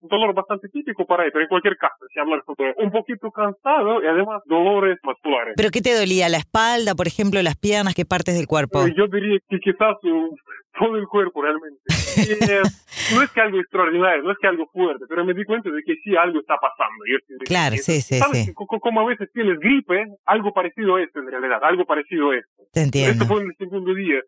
dolor 0.02 0.34
bastante 0.34 0.68
típico 0.70 1.06
para 1.06 1.24
ahí, 1.24 1.30
pero 1.32 1.44
en 1.44 1.50
cualquier 1.50 1.78
caso, 1.78 2.06
si 2.14 2.20
hablar 2.20 2.42
sobre 2.46 2.74
un 2.78 2.92
poquito 2.92 3.32
cansado 3.32 4.02
y 4.02 4.08
además 4.08 4.42
dolores 4.46 4.98
musculares. 5.04 5.54
¿Pero 5.56 5.70
qué 5.70 5.82
te 5.82 5.98
dolía? 5.98 6.30
¿La 6.30 6.38
espalda, 6.38 6.96
por 6.96 7.08
ejemplo, 7.08 7.42
las 7.42 7.58
piernas? 7.58 7.96
¿Qué 7.96 8.06
partes 8.06 8.36
del 8.36 8.48
cuerpo? 8.48 8.86
Eh, 8.86 8.94
yo 8.96 9.08
diría 9.08 9.40
que 9.50 9.60
quizás 9.60 9.96
uh, 10.04 10.36
todo 10.80 10.96
el 10.96 11.08
cuerpo 11.08 11.42
realmente. 11.42 11.82
Eh, 12.18 12.62
no 13.16 13.22
es 13.22 13.32
que 13.32 13.42
algo 13.42 13.60
extraordinario, 13.60 14.24
no 14.24 14.32
es 14.32 14.38
que 14.40 14.48
algo 14.48 14.68
fuerte, 14.72 15.06
pero 15.08 15.26
me 15.26 15.34
di 15.34 15.44
cuenta 15.44 15.70
de 15.70 15.82
que 15.84 15.96
sí 16.04 16.16
algo 16.16 16.40
está 16.40 16.56
pasando. 16.58 17.04
claro, 17.46 17.76
sí, 17.78 18.02
sí, 18.02 18.20
¿sabes? 18.20 18.46
sí. 18.46 18.54
Como 18.54 19.02
a 19.02 19.06
veces 19.06 19.30
tienes 19.34 19.60
gripe, 19.60 20.06
algo 20.26 20.54
parecido 20.54 20.96
a 20.96 21.04
esto 21.04 21.20
en 21.20 21.32
realidad, 21.32 21.60
algo 21.64 21.86
parecido 21.86 22.32
a 22.32 22.38
esto. 22.38 22.64
Te 22.74 22.82
entiendo. 22.82 23.12
Esto 23.12 23.26
fue 23.26 23.42
en 23.42 23.50
el 23.50 23.56
segundo 23.58 23.94
día. 23.94 24.20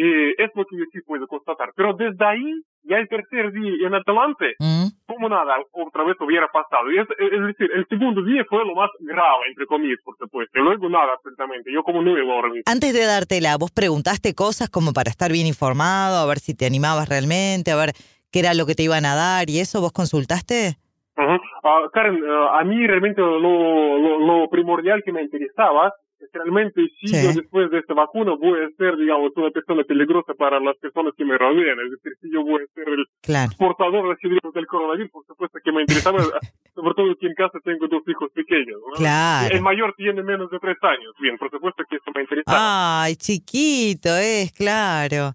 Eh, 0.00 0.34
es 0.38 0.50
lo 0.54 0.64
que 0.64 0.78
yo 0.78 0.84
sí 0.92 1.00
puedo 1.04 1.26
constatar. 1.26 1.70
Pero 1.74 1.92
desde 1.94 2.24
ahí, 2.24 2.62
ya 2.88 2.96
el 2.96 3.08
tercer 3.08 3.52
día 3.52 3.86
en 3.86 3.94
adelante, 3.94 4.56
mm. 4.58 4.86
como 5.06 5.28
nada, 5.28 5.56
otra 5.72 6.04
vez 6.04 6.16
hubiera 6.20 6.48
pasado. 6.48 6.90
Y 6.90 6.98
es, 6.98 7.06
es, 7.18 7.46
decir, 7.46 7.70
el 7.74 7.86
segundo 7.88 8.22
día 8.22 8.44
fue 8.48 8.64
lo 8.64 8.74
más 8.74 8.90
grave, 9.00 9.48
entre 9.48 9.66
comillas, 9.66 9.98
por 10.04 10.16
supuesto. 10.16 10.58
Y 10.58 10.62
luego 10.62 10.88
nada, 10.88 11.12
absolutamente. 11.14 11.72
Yo 11.72 11.82
como 11.82 12.02
no 12.02 12.14
me 12.14 12.24
dormí. 12.24 12.60
Antes 12.66 12.92
de 12.94 13.04
dártela, 13.04 13.56
vos 13.58 13.70
preguntaste 13.70 14.34
cosas 14.34 14.70
como 14.70 14.92
para 14.92 15.10
estar 15.10 15.30
bien 15.30 15.46
informado, 15.46 16.18
a 16.18 16.26
ver 16.26 16.38
si 16.38 16.54
te 16.54 16.66
animabas 16.66 17.08
realmente, 17.08 17.70
a 17.70 17.76
ver 17.76 17.92
qué 18.32 18.40
era 18.40 18.54
lo 18.54 18.66
que 18.66 18.74
te 18.74 18.82
iban 18.82 19.04
a 19.04 19.14
dar 19.14 19.50
y 19.50 19.60
eso, 19.60 19.80
¿vos 19.80 19.92
consultaste? 19.92 20.76
Uh 21.16 21.90
Karen, 21.92 22.22
uh, 22.22 22.48
a 22.54 22.64
mí 22.64 22.86
realmente 22.86 23.20
lo, 23.20 23.38
lo, 23.38 24.18
lo 24.20 24.48
primordial 24.48 25.02
que 25.04 25.12
me 25.12 25.22
interesaba 25.22 25.92
realmente 26.32 26.82
si 27.00 27.06
yo 27.12 27.32
después 27.32 27.70
de 27.70 27.78
esta 27.78 27.94
vacuna 27.94 28.34
voy 28.34 28.60
a 28.60 28.68
ser, 28.76 28.96
digamos, 28.96 29.32
una 29.36 29.50
persona 29.50 29.82
peligrosa 29.84 30.34
para 30.34 30.60
las 30.60 30.76
personas 30.78 31.14
que 31.16 31.24
me 31.24 31.36
rodean, 31.38 31.78
es 31.84 31.90
decir, 31.92 32.12
si 32.20 32.32
yo 32.32 32.42
voy 32.42 32.62
a 32.62 32.66
ser 32.74 32.88
el 32.88 33.06
portador 33.56 34.16
de 34.16 34.28
del 34.54 34.66
coronavirus, 34.66 35.10
por 35.10 35.26
supuesto 35.26 35.58
que 35.62 35.72
me 35.72 35.82
interesaba, 35.82 36.18
sobre 36.74 36.94
todo 36.94 37.16
que 37.16 37.26
en 37.26 37.34
casa 37.34 37.58
tengo 37.64 37.86
dos 37.88 38.02
hijos 38.06 38.30
pequeños. 38.32 38.80
El 39.50 39.62
mayor 39.62 39.94
tiene 39.96 40.22
menos 40.22 40.50
de 40.50 40.58
tres 40.58 40.76
años, 40.82 41.14
bien, 41.20 41.36
por 41.38 41.50
supuesto 41.50 41.82
que 41.88 41.96
eso 41.96 42.10
me 42.14 42.22
interesaba. 42.22 43.02
Ay, 43.02 43.16
chiquito 43.16 44.16
es, 44.16 44.52
claro. 44.52 45.32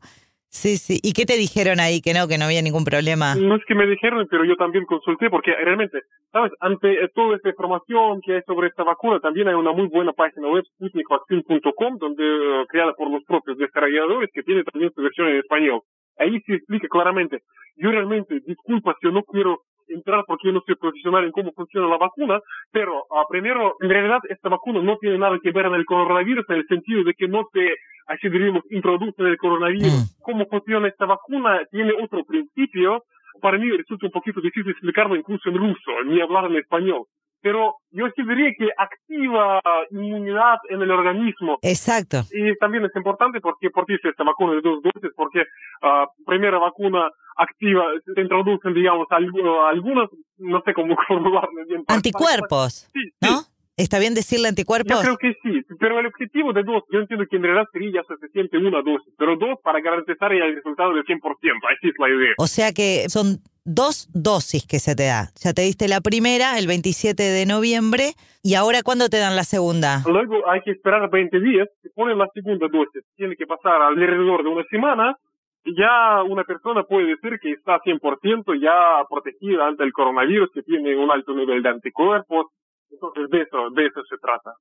Sí, 0.54 0.78
sí. 0.78 1.00
¿Y 1.02 1.14
qué 1.14 1.26
te 1.26 1.36
dijeron 1.36 1.80
ahí? 1.80 2.00
Que 2.00 2.14
no, 2.14 2.28
que 2.28 2.38
no 2.38 2.46
había 2.46 2.62
ningún 2.62 2.86
problema. 2.86 3.34
No 3.34 3.56
es 3.56 3.66
que 3.66 3.74
me 3.74 3.88
dijeron, 3.88 4.28
pero 4.30 4.46
yo 4.46 4.56
también 4.56 4.86
consulté, 4.86 5.28
porque 5.32 5.52
realmente, 5.52 6.02
¿sabes? 6.32 6.52
Ante 6.60 6.96
toda 7.16 7.38
esta 7.38 7.50
información 7.50 8.22
que 8.22 8.36
hay 8.36 8.42
sobre 8.46 8.68
esta 8.68 8.84
vacuna, 8.84 9.20
también 9.20 9.48
hay 9.48 9.56
una 9.56 9.72
muy 9.72 9.88
buena 9.88 10.14
página 10.14 10.48
web, 10.48 10.64
sputnikvaccine.com, 10.76 11.98
donde, 11.98 12.24
uh, 12.24 12.68
creada 12.68 12.94
por 12.94 13.10
los 13.10 13.24
propios 13.24 13.58
desarrolladores, 13.58 14.30
que 14.32 14.44
tiene 14.44 14.64
también 14.64 14.94
su 14.94 15.02
versión 15.02 15.30
en 15.30 15.38
español. 15.38 15.82
Ahí 16.20 16.40
se 16.42 16.54
explica 16.54 16.88
claramente. 16.88 17.42
Yo 17.76 17.90
realmente, 17.90 18.40
disculpa 18.46 18.96
yo 19.02 19.10
no 19.10 19.24
quiero 19.24 19.62
entrar 19.88 20.24
porque 20.28 20.48
yo 20.48 20.54
no 20.54 20.62
soy 20.66 20.76
profesional 20.76 21.24
en 21.26 21.32
cómo 21.32 21.52
funciona 21.54 21.88
la 21.88 21.98
vacuna, 21.98 22.40
pero 22.72 23.06
uh, 23.10 23.28
primero, 23.30 23.76
en 23.82 23.90
realidad 23.90 24.20
esta 24.30 24.50
vacuna 24.50 24.82
no 24.82 24.98
tiene 24.98 25.18
nada 25.18 25.40
que 25.42 25.52
ver 25.52 25.66
en 25.66 25.76
el 25.76 25.86
coronavirus 25.86 26.46
en 26.50 26.56
el 26.58 26.68
sentido 26.68 27.04
de 27.04 27.14
que 27.14 27.28
no 27.28 27.48
te, 27.52 27.76
así 28.08 28.30
diríamos, 28.30 28.64
introduce 28.70 29.22
el 29.22 29.38
coronavirus. 29.38 30.18
Mm. 30.18 30.24
Cómo 30.24 30.46
funciona 30.48 30.88
esta 30.88 31.06
vacuna 31.06 31.62
tiene 31.72 31.94
otro 32.02 32.24
principio. 32.26 33.04
Para 33.42 33.58
mí 33.58 33.70
resulta 33.72 34.06
un 34.06 34.12
poquito 34.12 34.42
difícil 34.42 34.72
explicarlo 34.72 35.16
incluso 35.16 35.50
en 35.50 35.58
ruso, 35.58 35.92
ni 36.06 36.22
hablar 36.22 36.46
en 36.46 36.58
español. 36.58 37.06
Pero 37.44 37.76
yo 37.92 38.06
sí 38.16 38.24
diría 38.24 38.52
que 38.58 38.70
activa 38.78 39.62
inmunidad 39.92 40.58
en 40.70 40.82
el 40.82 40.90
organismo. 40.90 41.60
Exacto. 41.62 42.22
Y 42.32 42.56
también 42.58 42.86
es 42.86 42.96
importante 42.96 43.42
porque, 43.42 43.70
porque 43.70 43.98
esta 44.02 44.24
vacuna 44.24 44.54
de 44.54 44.62
dos 44.62 44.82
dosis, 44.82 45.12
porque 45.14 45.42
uh, 45.42 46.08
primera 46.26 46.58
vacuna 46.58 47.12
activa, 47.36 47.84
se 48.16 48.22
introducen, 48.22 48.74
digamos, 48.74 49.08
algunos, 49.12 50.10
no 50.38 50.62
sé 50.66 50.74
cómo 50.74 50.96
formularlo 51.08 51.66
bien. 51.68 51.84
Anticuerpos, 51.88 52.90
sí, 52.94 53.12
¿no? 53.22 53.42
¿Está 53.76 53.98
bien 53.98 54.14
decirle 54.14 54.50
anticuerpos? 54.50 55.02
Yo 55.02 55.02
creo 55.02 55.18
que 55.18 55.34
sí, 55.42 55.66
pero 55.80 56.00
el 56.00 56.06
objetivo 56.06 56.54
de 56.54 56.62
dos, 56.62 56.84
yo 56.92 57.00
entiendo 57.00 57.26
que 57.28 57.38
en 57.38 57.44
realidad 57.44 57.66
sería 57.74 58.02
ya 58.02 58.04
suficiente 58.04 58.58
una 58.60 58.84
dosis, 58.84 59.12
pero 59.18 59.36
dos 59.36 59.58
para 59.64 59.82
garantizar 59.82 60.32
el 60.32 60.56
resultado 60.56 60.94
del 60.94 61.04
100%, 61.04 61.20
así 61.20 61.90
es 61.90 61.96
la 61.98 62.10
idea. 62.10 62.34
O 62.38 62.46
sea 62.46 62.72
que 62.72 63.10
son 63.10 63.42
dos 63.66 64.10
dosis 64.14 64.68
que 64.68 64.78
se 64.78 64.96
te 64.96 65.06
da. 65.06 65.30
Ya 65.42 65.54
te 65.54 65.64
diste 65.64 65.88
la 65.88 66.02
primera 66.02 66.60
el 66.60 66.68
27 66.68 67.24
de 67.24 67.46
noviembre 67.48 68.14
y 68.44 68.54
ahora 68.54 68.84
¿cuándo 68.84 69.10
te 69.10 69.18
dan 69.18 69.36
la 69.36 69.44
segunda? 69.44 70.04
Luego 70.06 70.48
hay 70.48 70.62
que 70.62 70.72
esperar 70.72 71.10
20 71.10 71.40
días, 71.40 71.68
se 71.82 71.90
pone 71.90 72.16
la 72.16 72.28
segunda 72.32 72.68
dosis. 72.68 73.02
Tiene 73.16 73.36
que 73.36 73.48
pasar 73.48 73.82
alrededor 73.82 74.44
de 74.44 74.50
una 74.50 74.64
semana 74.70 75.18
y 75.66 75.76
ya 75.76 76.22
una 76.22 76.44
persona 76.44 76.84
puede 76.84 77.08
decir 77.08 77.40
que 77.42 77.54
está 77.54 77.80
100% 77.80 78.54
ya 78.62 79.04
protegida 79.10 79.66
ante 79.66 79.84
el 79.84 79.94
coronavirus, 79.94 80.52
que 80.54 80.62
tiene 80.62 80.96
un 80.96 81.10
alto 81.10 81.34
nivel 81.34 81.64
de 81.64 81.70
anticuerpos, 81.70 82.48
entonces, 82.94 83.30
de 83.30 83.42
eso, 83.42 83.70
de 83.72 83.86
eso 83.86 84.02
se 84.10 84.18
trata. 84.18 84.54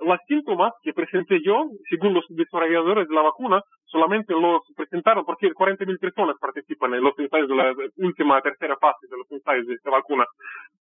Los 0.00 0.18
síntomas 0.28 0.72
que 0.82 0.92
presenté 0.92 1.40
yo, 1.42 1.64
según 1.88 2.14
los 2.14 2.24
desarrolladores 2.28 3.08
de 3.08 3.14
la 3.14 3.22
vacuna, 3.22 3.62
solamente 3.96 4.34
los 4.34 4.60
presentaron 4.76 5.24
porque 5.24 5.48
40.000 5.48 5.98
personas 5.98 6.36
participan 6.38 6.92
en 6.92 7.02
los 7.02 7.18
ensayos 7.18 7.48
de 7.48 7.56
la 7.56 7.74
última 7.96 8.38
tercera 8.42 8.76
fase 8.76 9.06
de 9.10 9.16
los 9.16 9.32
ensayos 9.32 9.66
de 9.66 9.72
esta 9.74 9.90
vacuna. 9.90 10.26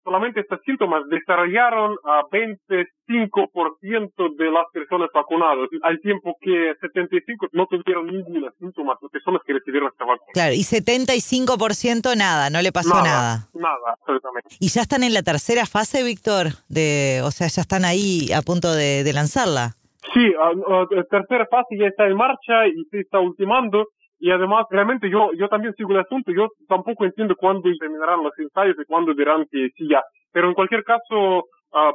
Solamente 0.03 0.41
estos 0.41 0.59
síntomas 0.67 1.05
desarrollaron 1.09 1.97
a 2.05 2.25
25% 2.25 4.37
de 4.37 4.51
las 4.51 4.65
personas 4.73 5.11
vacunadas, 5.15 5.69
al 5.83 6.01
tiempo 6.01 6.37
que 6.41 6.75
75 6.81 7.47
no 7.53 7.67
tuvieron 7.67 8.09
ninguna 8.09 8.51
síntomas 8.59 8.99
las 9.01 9.13
personas 9.13 9.43
que 9.47 9.53
recibieron 9.53 9.91
esta 9.91 10.05
vacuna. 10.05 10.33
Claro, 10.35 10.53
y 10.53 10.65
75% 10.65 12.17
nada, 12.17 12.51
no 12.51 12.61
le 12.61 12.73
pasó 12.73 13.01
nada. 13.03 13.49
Nada, 13.55 13.95
absolutamente. 13.99 14.57
¿Y 14.59 14.67
ya 14.69 14.83
están 14.83 15.05
en 15.05 15.15
la 15.15 15.23
tercera 15.23 15.67
fase, 15.67 16.03
Víctor? 16.03 16.49
De, 16.69 17.23
o 17.23 17.31
sea, 17.31 17.47
ya 17.47 17.63
están 17.63 17.85
ahí 17.85 18.33
a 18.33 18.43
punto 18.43 18.75
de, 18.75 19.05
de 19.05 19.13
lanzarla. 19.13 19.77
Sí, 20.13 20.33
la 20.33 21.05
tercera 21.05 21.47
fase 21.47 21.79
ya 21.79 21.87
está 21.87 22.07
en 22.07 22.17
marcha 22.17 22.67
y 22.67 22.85
se 22.91 23.01
está 23.01 23.21
ultimando. 23.21 23.87
Y 24.19 24.31
además, 24.31 24.67
realmente 24.71 25.11
yo, 25.11 25.33
yo 25.33 25.49
también 25.49 25.75
sigo 25.75 25.93
el 25.93 26.01
asunto. 26.01 26.33
Yo 26.33 26.49
tampoco 26.69 27.05
entiendo 27.05 27.35
cuándo 27.37 27.69
terminarán 27.79 28.23
los 28.23 28.39
ensayos 28.39 28.77
y 28.79 28.85
cuándo 28.85 29.15
dirán 29.15 29.45
que 29.51 29.69
sí 29.77 29.89
ya. 29.89 30.03
Pero 30.33 30.49
en 30.49 30.55
cualquier 30.55 30.85
caso, 30.85 31.45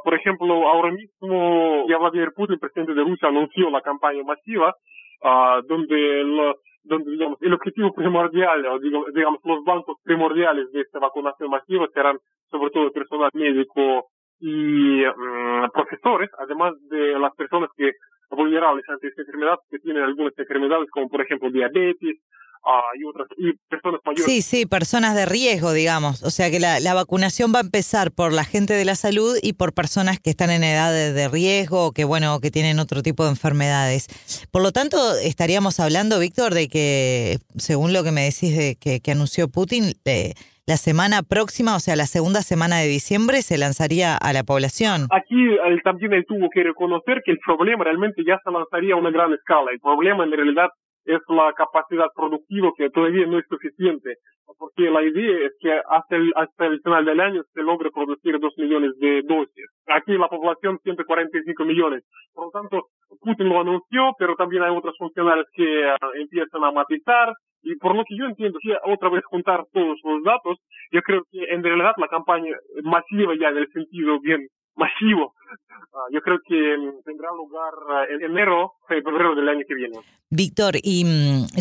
por 0.04 0.14
ejemplo, 0.14 0.68
ahora 0.68 0.92
mismo 0.92 1.86
ya 1.88 1.98
Vladimir 1.98 2.32
Putin, 2.34 2.58
presidente 2.58 2.94
de 2.94 3.04
Rusia, 3.04 3.28
anunció 3.28 3.70
la 3.70 3.80
campaña 3.80 4.22
masiva, 4.22 4.74
donde 5.66 6.20
el, 6.20 6.54
donde 6.84 7.10
digamos 7.10 7.38
el 7.40 7.52
objetivo 7.52 7.92
primordial, 7.92 8.66
o 8.66 8.78
digamos 8.78 9.40
los 9.44 9.64
bancos 9.64 9.96
primordiales 10.02 10.70
de 10.72 10.82
esta 10.82 10.98
vacunación 10.98 11.50
masiva 11.50 11.86
serán 11.94 12.18
sobre 12.50 12.70
todo 12.70 12.84
el 12.84 12.92
personal 12.92 13.30
médico 13.34 14.08
y 14.40 15.02
mm, 15.04 15.70
profesores, 15.72 16.30
además 16.38 16.74
de 16.88 17.18
las 17.18 17.34
personas 17.36 17.70
que 17.76 17.92
vulnerables 18.30 18.84
ante 18.88 19.08
esta 19.08 19.22
enfermedad, 19.22 19.56
que 19.70 19.78
tienen 19.78 20.02
algunas 20.02 20.32
enfermedades 20.38 20.88
como 20.90 21.08
por 21.08 21.20
ejemplo 21.20 21.50
diabetes 21.50 22.16
uh, 22.64 22.98
y 22.98 23.04
otras, 23.04 23.28
y 23.36 23.52
personas 23.68 24.00
mayores. 24.04 24.24
Sí, 24.24 24.42
sí, 24.42 24.66
personas 24.66 25.14
de 25.14 25.26
riesgo, 25.26 25.72
digamos. 25.72 26.22
O 26.22 26.30
sea 26.30 26.50
que 26.50 26.60
la, 26.60 26.80
la, 26.80 26.94
vacunación 26.94 27.52
va 27.54 27.58
a 27.58 27.62
empezar 27.62 28.12
por 28.12 28.32
la 28.32 28.44
gente 28.44 28.74
de 28.74 28.84
la 28.84 28.94
salud 28.94 29.36
y 29.42 29.54
por 29.54 29.72
personas 29.72 30.20
que 30.20 30.30
están 30.30 30.50
en 30.50 30.62
edad 30.62 30.92
de, 30.92 31.12
de 31.12 31.28
riesgo 31.28 31.92
que, 31.92 32.04
bueno, 32.04 32.40
que 32.40 32.50
tienen 32.50 32.78
otro 32.78 33.02
tipo 33.02 33.24
de 33.24 33.30
enfermedades. 33.30 34.06
Por 34.50 34.62
lo 34.62 34.72
tanto, 34.72 34.96
estaríamos 35.22 35.80
hablando, 35.80 36.18
Víctor, 36.18 36.54
de 36.54 36.68
que, 36.68 37.38
según 37.56 37.92
lo 37.92 38.04
que 38.04 38.12
me 38.12 38.22
decís 38.22 38.56
de 38.56 38.76
que, 38.76 39.00
que 39.00 39.10
anunció 39.10 39.48
Putin, 39.48 39.94
eh, 40.04 40.34
la 40.70 40.76
semana 40.76 41.26
próxima, 41.26 41.74
o 41.74 41.80
sea, 41.80 41.96
la 41.96 42.06
segunda 42.06 42.42
semana 42.42 42.78
de 42.78 42.86
diciembre, 42.86 43.42
se 43.42 43.58
lanzaría 43.58 44.14
a 44.14 44.30
la 44.32 44.44
población. 44.44 45.10
Aquí 45.10 45.42
también 45.82 46.12
él 46.12 46.24
tuvo 46.28 46.48
que 46.48 46.62
reconocer 46.62 47.22
que 47.24 47.32
el 47.32 47.40
problema 47.44 47.82
realmente 47.82 48.22
ya 48.24 48.38
se 48.44 48.52
lanzaría 48.52 48.94
a 48.94 49.02
una 49.02 49.10
gran 49.10 49.32
escala. 49.32 49.72
El 49.72 49.80
problema 49.80 50.22
en 50.22 50.30
realidad 50.30 50.68
es 51.04 51.18
la 51.26 51.52
capacidad 51.54 52.06
productiva 52.14 52.70
que 52.78 52.88
todavía 52.90 53.26
no 53.26 53.40
es 53.40 53.46
suficiente, 53.48 54.14
porque 54.58 54.90
la 54.90 55.02
idea 55.02 55.46
es 55.46 55.52
que 55.58 55.72
hasta 55.74 56.14
el, 56.14 56.30
hasta 56.36 56.66
el 56.66 56.80
final 56.82 57.04
del 57.04 57.18
año 57.18 57.42
se 57.52 57.62
logre 57.62 57.90
producir 57.90 58.38
dos 58.38 58.54
millones 58.56 58.92
de 59.00 59.22
dosis. 59.26 59.66
Aquí 59.88 60.12
la 60.12 60.28
población 60.28 60.78
145 60.84 61.64
millones. 61.64 62.04
Por 62.32 62.44
lo 62.44 62.50
tanto, 62.52 62.86
Putin 63.18 63.48
lo 63.48 63.60
anunció, 63.60 64.14
pero 64.20 64.36
también 64.36 64.62
hay 64.62 64.70
otros 64.70 64.94
funcionarios 64.96 65.46
que 65.52 65.66
uh, 65.66 66.14
empiezan 66.14 66.62
a 66.62 66.70
matizar, 66.70 67.34
y 67.62 67.76
por 67.76 67.94
lo 67.94 68.04
que 68.04 68.16
yo 68.16 68.26
entiendo, 68.26 68.58
si 68.60 68.70
otra 68.84 69.10
vez 69.10 69.24
juntar 69.24 69.64
todos 69.72 69.98
los 70.02 70.22
datos, 70.24 70.58
yo 70.90 71.02
creo 71.02 71.22
que 71.30 71.44
en 71.44 71.62
realidad 71.62 71.92
la 71.96 72.08
campaña 72.08 72.56
masiva 72.82 73.34
ya 73.38 73.48
en 73.48 73.58
el 73.58 73.72
sentido 73.72 74.20
bien 74.20 74.48
masivo, 74.80 75.34
uh, 75.92 76.08
yo 76.14 76.20
creo 76.20 76.38
que 76.48 76.58
tendrá 77.04 77.28
lugar 77.36 77.74
en 78.10 78.20
enero, 78.30 78.72
febrero 78.88 79.34
del 79.34 79.48
año 79.48 79.64
que 79.68 79.74
viene. 79.74 79.98
Víctor, 80.32 80.74
¿y 80.82 81.02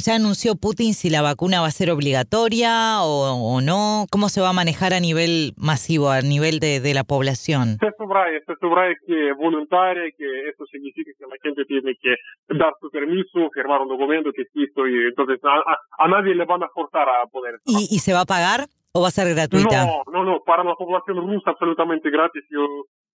ya 0.05 0.15
anunció 0.15 0.55
Putin 0.55 0.93
si 0.93 1.09
la 1.09 1.23
vacuna 1.23 1.59
va 1.59 1.67
a 1.67 1.79
ser 1.79 1.89
obligatoria 1.89 3.01
o, 3.01 3.33
o, 3.33 3.61
no? 3.61 4.05
¿Cómo 4.11 4.29
se 4.29 4.41
va 4.41 4.49
a 4.49 4.53
manejar 4.61 4.93
a 4.93 4.99
nivel 4.99 5.53
masivo, 5.57 6.11
a 6.11 6.21
nivel 6.21 6.59
de, 6.59 6.79
de 6.79 6.93
la 6.93 7.03
población? 7.03 7.77
Se 7.81 7.89
subraya, 7.97 8.37
se 8.45 8.53
subraya 8.61 8.93
que 9.07 9.33
voluntaria, 9.33 10.05
que 10.15 10.27
eso 10.49 10.63
significa 10.71 11.11
que 11.17 11.25
la 11.25 11.37
gente 11.41 11.65
tiene 11.65 11.97
que 11.99 12.13
dar 12.61 12.73
su 12.79 12.91
permiso, 12.91 13.49
firmar 13.53 13.81
un 13.81 13.89
documento 13.89 14.29
que 14.31 14.43
sí 14.53 14.63
estoy, 14.69 14.91
entonces 15.09 15.39
a, 15.43 15.57
a, 15.57 16.05
a 16.05 16.07
nadie 16.07 16.35
le 16.35 16.45
van 16.45 16.61
a 16.61 16.69
forzar 16.69 17.09
a 17.09 17.25
poder. 17.25 17.55
¿Y, 17.65 17.87
¿Y 17.89 17.99
se 17.99 18.13
va 18.13 18.21
a 18.21 18.25
pagar 18.25 18.67
o 18.93 19.01
va 19.01 19.07
a 19.07 19.11
ser 19.11 19.33
gratuita? 19.33 19.85
No, 19.85 20.03
no, 20.13 20.23
no, 20.23 20.43
para 20.45 20.63
la 20.63 20.75
población 20.75 21.17
rusa 21.17 21.51
absolutamente 21.51 22.11
gratis, 22.11 22.43
yo, 22.51 22.61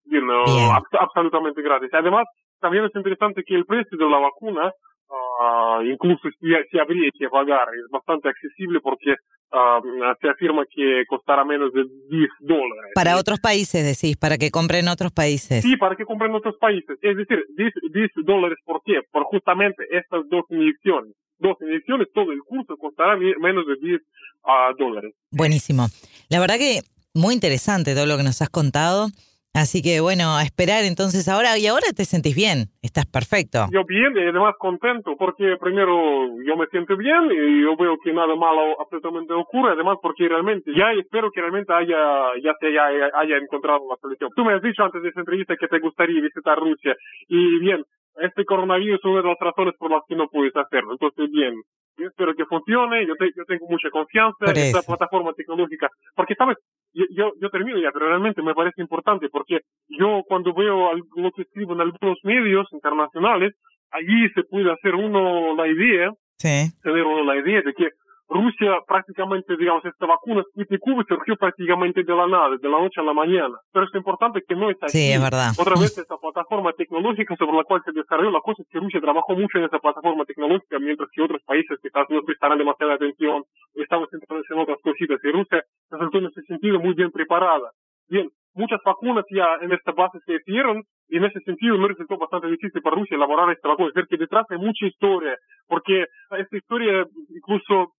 you 0.05 0.21
know, 0.21 0.45
ab 0.71 0.83
absolutamente 0.99 1.61
gratis. 1.61 1.89
Además, 1.93 2.25
también 2.59 2.85
es 2.85 2.95
interesante 2.95 3.43
que 3.43 3.55
el 3.55 3.65
precio 3.65 3.97
de 3.97 4.09
la 4.09 4.19
vacuna 4.19 4.71
Uh, 5.13 5.83
incluso 5.83 6.27
si, 6.39 6.47
si, 6.71 6.79
habría 6.79 7.09
que 7.17 7.29
pagar, 7.29 7.67
es 7.75 7.89
bastante 7.91 8.29
accesible 8.29 8.79
porque 8.81 9.11
uh, 9.11 9.81
se 10.19 10.29
afirma 10.29 10.63
que 10.65 11.03
costará 11.07 11.45
menos 11.45 11.71
de 11.71 11.83
10 12.09 12.29
dólares. 12.39 12.91
Para 12.95 13.17
otros 13.17 13.39
países, 13.39 13.85
decís, 13.85 14.17
para 14.17 14.37
que 14.37 14.49
compren 14.49 14.87
otros 14.87 15.11
países. 15.11 15.61
Sí, 15.61 15.77
para 15.77 15.95
que 15.95 16.05
compren 16.05 16.33
otros 16.33 16.55
países. 16.59 16.97
Es 17.01 17.15
decir, 17.15 17.45
10, 17.55 17.73
10 17.91 18.09
dólares, 18.25 18.57
¿por 18.65 18.81
qué? 18.83 19.01
Por 19.11 19.23
justamente 19.25 19.83
estas 19.91 20.27
dos 20.29 20.45
inyecciones. 20.49 21.13
Dos 21.37 21.57
inyecciones, 21.61 22.07
todo 22.13 22.31
el 22.31 22.39
curso 22.41 22.75
costará 22.77 23.15
menos 23.15 23.65
de 23.67 23.75
10 23.75 24.01
uh, 24.01 24.77
dólares. 24.79 25.13
Buenísimo. 25.31 25.87
La 26.29 26.39
verdad 26.39 26.57
que 26.57 26.81
muy 27.13 27.35
interesante 27.35 27.93
todo 27.93 28.07
lo 28.07 28.17
que 28.17 28.23
nos 28.23 28.41
has 28.41 28.49
contado. 28.49 29.09
Así 29.53 29.83
que 29.83 30.01
bueno, 30.01 30.35
a 30.35 30.41
esperar 30.41 30.83
entonces 30.83 31.29
ahora, 31.29 31.59
y 31.59 31.67
ahora 31.67 31.85
te 31.95 32.05
sentís 32.05 32.35
bien, 32.35 32.73
estás 32.81 33.05
perfecto. 33.05 33.69
Yo 33.71 33.85
bien 33.85 34.17
y 34.17 34.21
además 34.21 34.55
contento, 34.57 35.15
porque 35.15 35.57
primero 35.61 36.25
yo 36.41 36.57
me 36.57 36.65
siento 36.73 36.97
bien 36.97 37.29
y 37.29 37.61
yo 37.61 37.77
veo 37.77 37.95
que 38.03 38.11
nada 38.11 38.35
malo 38.35 38.81
absolutamente 38.81 39.31
ocurre, 39.31 39.73
además 39.73 39.97
porque 40.01 40.27
realmente, 40.27 40.71
ya 40.75 40.91
espero 40.99 41.29
que 41.29 41.41
realmente 41.41 41.71
haya, 41.71 42.33
ya 42.41 42.53
se 42.59 42.65
haya, 42.65 43.11
haya 43.13 43.37
encontrado 43.37 43.85
la 43.87 43.97
solución. 44.01 44.31
Tú 44.35 44.43
me 44.43 44.55
has 44.55 44.61
dicho 44.63 44.81
antes 44.81 45.03
de 45.03 45.09
esta 45.09 45.21
entrevista 45.21 45.55
que 45.55 45.67
te 45.67 45.79
gustaría 45.79 46.19
visitar 46.19 46.57
Rusia, 46.57 46.95
y 47.27 47.59
bien, 47.59 47.83
este 48.21 48.45
coronavirus 48.45 48.99
es 48.99 49.05
una 49.05 49.21
de 49.21 49.27
las 49.27 49.39
razones 49.39 49.75
por 49.77 49.91
las 49.91 50.01
que 50.07 50.15
no 50.15 50.29
puedes 50.29 50.55
hacerlo, 50.55 50.93
entonces 50.93 51.29
bien. 51.29 51.53
Yo 51.97 52.07
espero 52.07 52.33
que 52.33 52.45
funcione, 52.45 53.05
yo, 53.05 53.15
te, 53.15 53.31
yo 53.35 53.45
tengo 53.45 53.67
mucha 53.69 53.89
confianza 53.91 54.45
en 54.47 54.57
esta 54.57 54.81
plataforma 54.81 55.33
tecnológica, 55.33 55.89
porque 56.15 56.35
sabes, 56.35 56.57
yo, 56.93 57.05
yo, 57.11 57.31
yo, 57.39 57.49
termino 57.49 57.77
ya, 57.79 57.91
pero 57.91 58.07
realmente 58.07 58.41
me 58.41 58.55
parece 58.55 58.81
importante 58.81 59.29
porque 59.29 59.59
yo 59.87 60.23
cuando 60.27 60.53
veo 60.53 60.93
lo 61.15 61.31
que 61.31 61.43
escribo 61.43 61.73
en 61.73 61.81
algunos 61.81 62.17
medios 62.23 62.67
internacionales, 62.71 63.53
allí 63.91 64.27
se 64.33 64.43
puede 64.43 64.71
hacer 64.71 64.95
uno 64.95 65.55
la 65.55 65.67
idea, 65.67 66.11
sí. 66.37 66.71
tener 66.81 67.03
uno 67.03 67.23
la 67.23 67.37
idea 67.37 67.61
de 67.61 67.73
que 67.73 67.89
Rusia 68.33 68.81
prácticamente, 68.87 69.55
digamos, 69.55 69.85
esta 69.85 70.07
vacuna 70.07 70.41
Sputnik 70.49 70.81
V 70.81 71.05
surgió 71.07 71.35
prácticamente 71.37 72.03
de 72.03 72.15
la 72.15 72.25
nada, 72.25 72.57
de 72.57 72.69
la 72.69 72.79
noche 72.81 72.99
a 72.99 73.03
la 73.03 73.13
mañana. 73.13 73.55
Pero 73.71 73.85
es 73.85 73.93
importante 73.93 74.41
que 74.47 74.55
no 74.55 74.71
es 74.71 74.77
así. 74.81 74.97
Sí, 74.97 75.11
es 75.13 75.21
verdad. 75.21 75.53
Otra 75.57 75.77
vez, 75.77 75.95
esta 75.95 76.17
plataforma 76.17 76.73
tecnológica 76.73 77.35
sobre 77.37 77.53
la 77.53 77.63
cual 77.63 77.81
se 77.85 77.91
desarrolló, 77.91 78.31
la 78.31 78.41
cosa 78.41 78.63
es 78.63 78.67
que 78.69 78.79
Rusia 78.79 78.99
trabajó 78.99 79.35
mucho 79.35 79.59
en 79.59 79.65
esa 79.65 79.77
plataforma 79.77 80.25
tecnológica, 80.25 80.79
mientras 80.79 81.09
que 81.13 81.21
otros 81.21 81.41
países 81.45 81.77
quizás 81.81 82.09
no 82.09 82.23
prestarán 82.23 82.57
demasiada 82.57 82.95
atención, 82.95 83.43
estamos 83.75 84.09
centrados 84.09 84.45
en 84.49 84.59
otras 84.59 84.79
cositas. 84.81 85.19
Y 85.23 85.31
Rusia 85.31 85.61
resultó 85.91 86.17
en 86.17 86.25
ese 86.25 86.41
sentido 86.43 86.79
muy 86.79 86.95
bien 86.95 87.11
preparada. 87.11 87.69
Bien, 88.09 88.29
muchas 88.55 88.79
vacunas 88.83 89.25
ya 89.29 89.45
en 89.61 89.71
esta 89.71 89.91
base 89.91 90.17
se 90.25 90.35
hicieron, 90.35 90.81
y 91.07 91.17
en 91.17 91.25
ese 91.25 91.39
sentido 91.41 91.77
me 91.77 91.87
resultó 91.87 92.17
bastante 92.17 92.47
difícil 92.47 92.81
para 92.81 92.95
Rusia 92.95 93.15
elaborar 93.15 93.51
esta 93.51 93.69
vacuna. 93.69 93.89
Es 93.89 93.93
decir, 93.93 94.09
que 94.09 94.17
detrás 94.17 94.45
hay 94.49 94.57
mucha 94.57 94.85
historia, 94.87 95.37
porque 95.67 96.05
esta 96.31 96.57
historia 96.57 97.05
incluso 97.29 97.93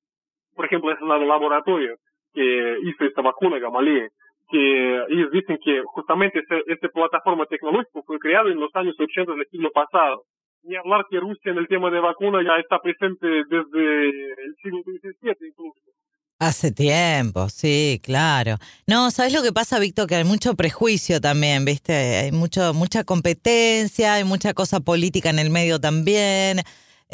por 0.55 0.67
ejemplo, 0.67 0.93
es 0.93 0.99
el 1.01 1.29
laboratorio 1.29 1.97
que 2.33 2.77
hizo 2.85 3.05
esta 3.05 3.23
vacuna 3.23 3.59
Gamaleya, 3.59 4.09
que 4.51 5.05
ellos 5.09 5.31
dicen 5.33 5.59
que 5.65 5.83
justamente 5.85 6.43
esta 6.67 6.89
plataforma 6.89 7.47
tecnológica 7.47 8.01
fue 8.07 8.19
creada 8.19 8.51
en 8.51 8.61
los 8.61 8.71
años 8.75 8.95
80 8.99 9.33
del 9.33 9.47
siglo 9.51 9.71
pasado. 9.73 10.25
Ni 10.63 10.77
hablar 10.77 11.05
que 11.11 11.21
Rusia 11.21 11.53
en 11.53 11.59
el 11.59 11.69
tema 11.69 11.91
de 11.91 12.01
vacuna 12.01 12.43
ya 12.43 12.59
está 12.59 12.79
presente 12.81 13.27
desde 13.27 14.09
el 14.45 14.55
siglo 14.63 14.81
XVII 14.83 15.49
incluso. 15.49 15.81
Hace 16.41 16.73
tiempo, 16.73 17.49
sí, 17.49 18.01
claro. 18.03 18.57
No, 18.87 19.11
¿sabes 19.11 19.33
lo 19.33 19.43
que 19.43 19.53
pasa, 19.53 19.79
Víctor? 19.79 20.09
Que 20.09 20.17
hay 20.17 20.25
mucho 20.25 20.55
prejuicio 20.55 21.21
también, 21.21 21.65
¿viste? 21.65 21.93
Hay 21.93 22.33
mucho, 22.33 22.75
mucha 22.75 23.05
competencia, 23.05 24.15
hay 24.15 24.25
mucha 24.25 24.53
cosa 24.53 24.81
política 24.81 25.31
en 25.31 25.39
el 25.39 25.51
medio 25.51 25.79
también. 25.79 26.59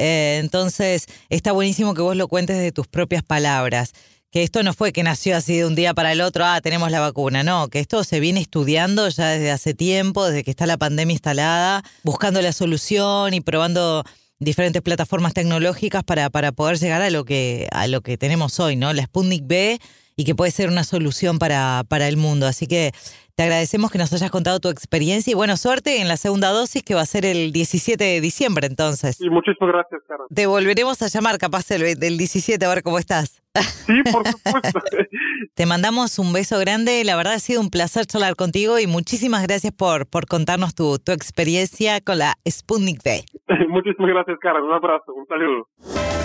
Eh, 0.01 0.39
entonces, 0.39 1.07
está 1.29 1.53
buenísimo 1.53 1.93
que 1.93 2.01
vos 2.01 2.17
lo 2.17 2.27
cuentes 2.27 2.57
de 2.57 2.73
tus 2.73 2.89
propias 2.89 3.23
palabras. 3.23 3.93
Que 4.31 4.43
esto 4.43 4.63
no 4.63 4.73
fue 4.73 4.93
que 4.93 5.03
nació 5.03 5.37
así 5.37 5.59
de 5.59 5.67
un 5.67 5.75
día 5.75 5.93
para 5.93 6.13
el 6.13 6.21
otro, 6.21 6.45
ah, 6.47 6.61
tenemos 6.63 6.91
la 6.91 7.01
vacuna. 7.01 7.43
No, 7.43 7.69
que 7.69 7.81
esto 7.81 8.03
se 8.05 8.19
viene 8.19 8.41
estudiando 8.41 9.09
ya 9.09 9.29
desde 9.29 9.51
hace 9.51 9.75
tiempo, 9.75 10.25
desde 10.25 10.45
que 10.45 10.51
está 10.51 10.67
la 10.67 10.79
pandemia 10.79 11.13
instalada, 11.13 11.85
buscando 12.03 12.41
la 12.41 12.53
solución 12.53 13.35
y 13.35 13.41
probando 13.41 14.05
diferentes 14.39 14.81
plataformas 14.81 15.35
tecnológicas 15.35 16.03
para, 16.03 16.31
para 16.31 16.53
poder 16.53 16.79
llegar 16.79 17.03
a 17.03 17.11
lo 17.11 17.25
que 17.27 17.69
a 17.73 17.87
lo 17.87 18.01
que 18.01 18.17
tenemos 18.17 18.59
hoy, 18.59 18.77
¿no? 18.77 18.93
La 18.95 19.03
Sputnik 19.03 19.43
B 19.47 19.79
y 20.21 20.25
que 20.25 20.35
puede 20.35 20.51
ser 20.51 20.69
una 20.69 20.85
solución 20.85 21.39
para, 21.39 21.83
para 21.89 22.07
el 22.07 22.19
mundo. 22.19 22.47
Así 22.47 22.67
que 22.67 22.93
te 23.37 23.45
agradecemos 23.45 23.91
que 23.91 23.97
nos 23.97 24.13
hayas 24.13 24.31
contado 24.31 24.61
tu 24.61 24.69
experiencia 24.69 25.31
y 25.31 25.35
buena 25.35 25.57
suerte 25.57 26.03
en 26.03 26.09
la 26.09 26.19
segunda 26.19 26.51
dosis 26.51 26.83
que 26.83 26.95
va 26.95 27.01
a 27.01 27.07
ser 27.07 27.25
el 27.25 27.53
17 27.53 28.05
de 28.05 28.21
diciembre 28.21 28.67
entonces. 28.67 29.19
Y 29.19 29.31
muchísimas 29.31 29.73
gracias, 29.73 30.03
Carlos. 30.07 30.29
Te 30.35 30.47
volveremos 30.47 31.01
a 31.01 31.07
llamar 31.07 31.39
capaz 31.39 31.71
el, 31.71 31.99
del 31.99 32.19
17 32.19 32.63
a 32.63 32.69
ver 32.69 32.83
cómo 32.83 32.99
estás. 32.99 33.43
Sí, 33.87 33.95
por 34.13 34.29
supuesto. 34.29 34.81
Te 35.55 35.65
mandamos 35.65 36.19
un 36.19 36.35
beso 36.35 36.59
grande. 36.59 37.03
La 37.03 37.17
verdad 37.17 37.33
ha 37.33 37.39
sido 37.39 37.63
un 37.63 37.71
placer 37.71 38.05
charlar 38.05 38.37
contigo 38.37 38.79
y 38.79 38.87
muchísimas 38.87 39.43
gracias 39.43 39.73
por, 39.73 40.07
por 40.07 40.27
contarnos 40.27 40.75
tu, 40.75 40.99
tu 40.99 41.13
experiencia 41.13 42.03
con 42.03 42.19
la 42.19 42.35
Sputnik 42.47 43.01
V. 43.03 43.25
muchísimas 43.71 44.11
gracias, 44.11 44.37
Carlos. 44.43 44.65
Un 44.69 44.75
abrazo, 44.75 45.15
un 45.15 45.27
saludo. 45.27 45.67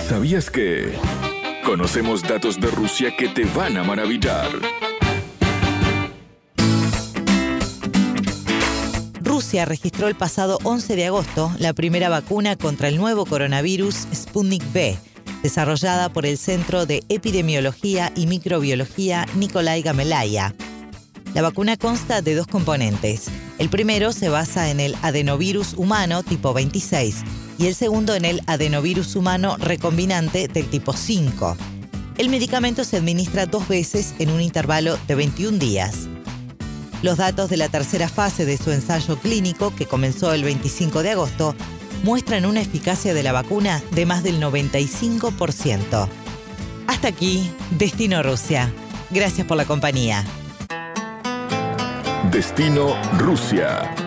¿Sabías 0.02 0.50
que 0.50 0.92
conocemos 1.66 2.22
datos 2.22 2.60
de 2.60 2.68
Rusia 2.68 3.16
que 3.16 3.28
te 3.28 3.44
van 3.44 3.76
a 3.76 3.82
maravillar? 3.82 4.48
Rusia 9.20 9.64
registró 9.64 10.06
el 10.06 10.14
pasado 10.14 10.58
11 10.62 10.94
de 10.94 11.06
agosto 11.06 11.52
la 11.58 11.72
primera 11.72 12.08
vacuna 12.08 12.54
contra 12.54 12.86
el 12.86 12.96
nuevo 12.96 13.26
coronavirus 13.26 14.06
Sputnik 14.14 14.62
V, 14.72 14.96
desarrollada 15.42 16.08
por 16.08 16.24
el 16.24 16.38
Centro 16.38 16.86
de 16.86 17.02
Epidemiología 17.08 18.12
y 18.14 18.28
Microbiología 18.28 19.26
Nikolai 19.34 19.82
Gamelaya. 19.82 20.54
La 21.34 21.42
vacuna 21.42 21.76
consta 21.76 22.22
de 22.22 22.36
dos 22.36 22.46
componentes. 22.46 23.26
El 23.58 23.70
primero 23.70 24.12
se 24.12 24.28
basa 24.28 24.70
en 24.70 24.78
el 24.78 24.94
adenovirus 25.02 25.74
humano 25.74 26.22
tipo 26.22 26.54
26 26.54 27.24
y 27.58 27.66
el 27.66 27.74
segundo 27.74 28.14
en 28.14 28.24
el 28.24 28.40
adenovirus 28.46 29.16
humano 29.16 29.56
recombinante 29.58 30.48
del 30.48 30.68
tipo 30.68 30.92
5. 30.92 31.56
El 32.18 32.28
medicamento 32.28 32.84
se 32.84 32.96
administra 32.96 33.46
dos 33.46 33.68
veces 33.68 34.14
en 34.18 34.30
un 34.30 34.40
intervalo 34.40 34.98
de 35.06 35.14
21 35.14 35.58
días. 35.58 36.08
Los 37.02 37.18
datos 37.18 37.50
de 37.50 37.58
la 37.58 37.68
tercera 37.68 38.08
fase 38.08 38.46
de 38.46 38.56
su 38.56 38.72
ensayo 38.72 39.18
clínico, 39.18 39.74
que 39.76 39.86
comenzó 39.86 40.32
el 40.32 40.42
25 40.42 41.02
de 41.02 41.10
agosto, 41.10 41.54
muestran 42.02 42.46
una 42.46 42.60
eficacia 42.60 43.14
de 43.14 43.22
la 43.22 43.32
vacuna 43.32 43.82
de 43.92 44.06
más 44.06 44.22
del 44.22 44.40
95%. 44.40 46.08
Hasta 46.86 47.08
aquí, 47.08 47.50
Destino 47.72 48.22
Rusia. 48.22 48.72
Gracias 49.10 49.46
por 49.46 49.56
la 49.56 49.64
compañía. 49.64 50.24
Destino 52.30 52.94
Rusia. 53.18 54.05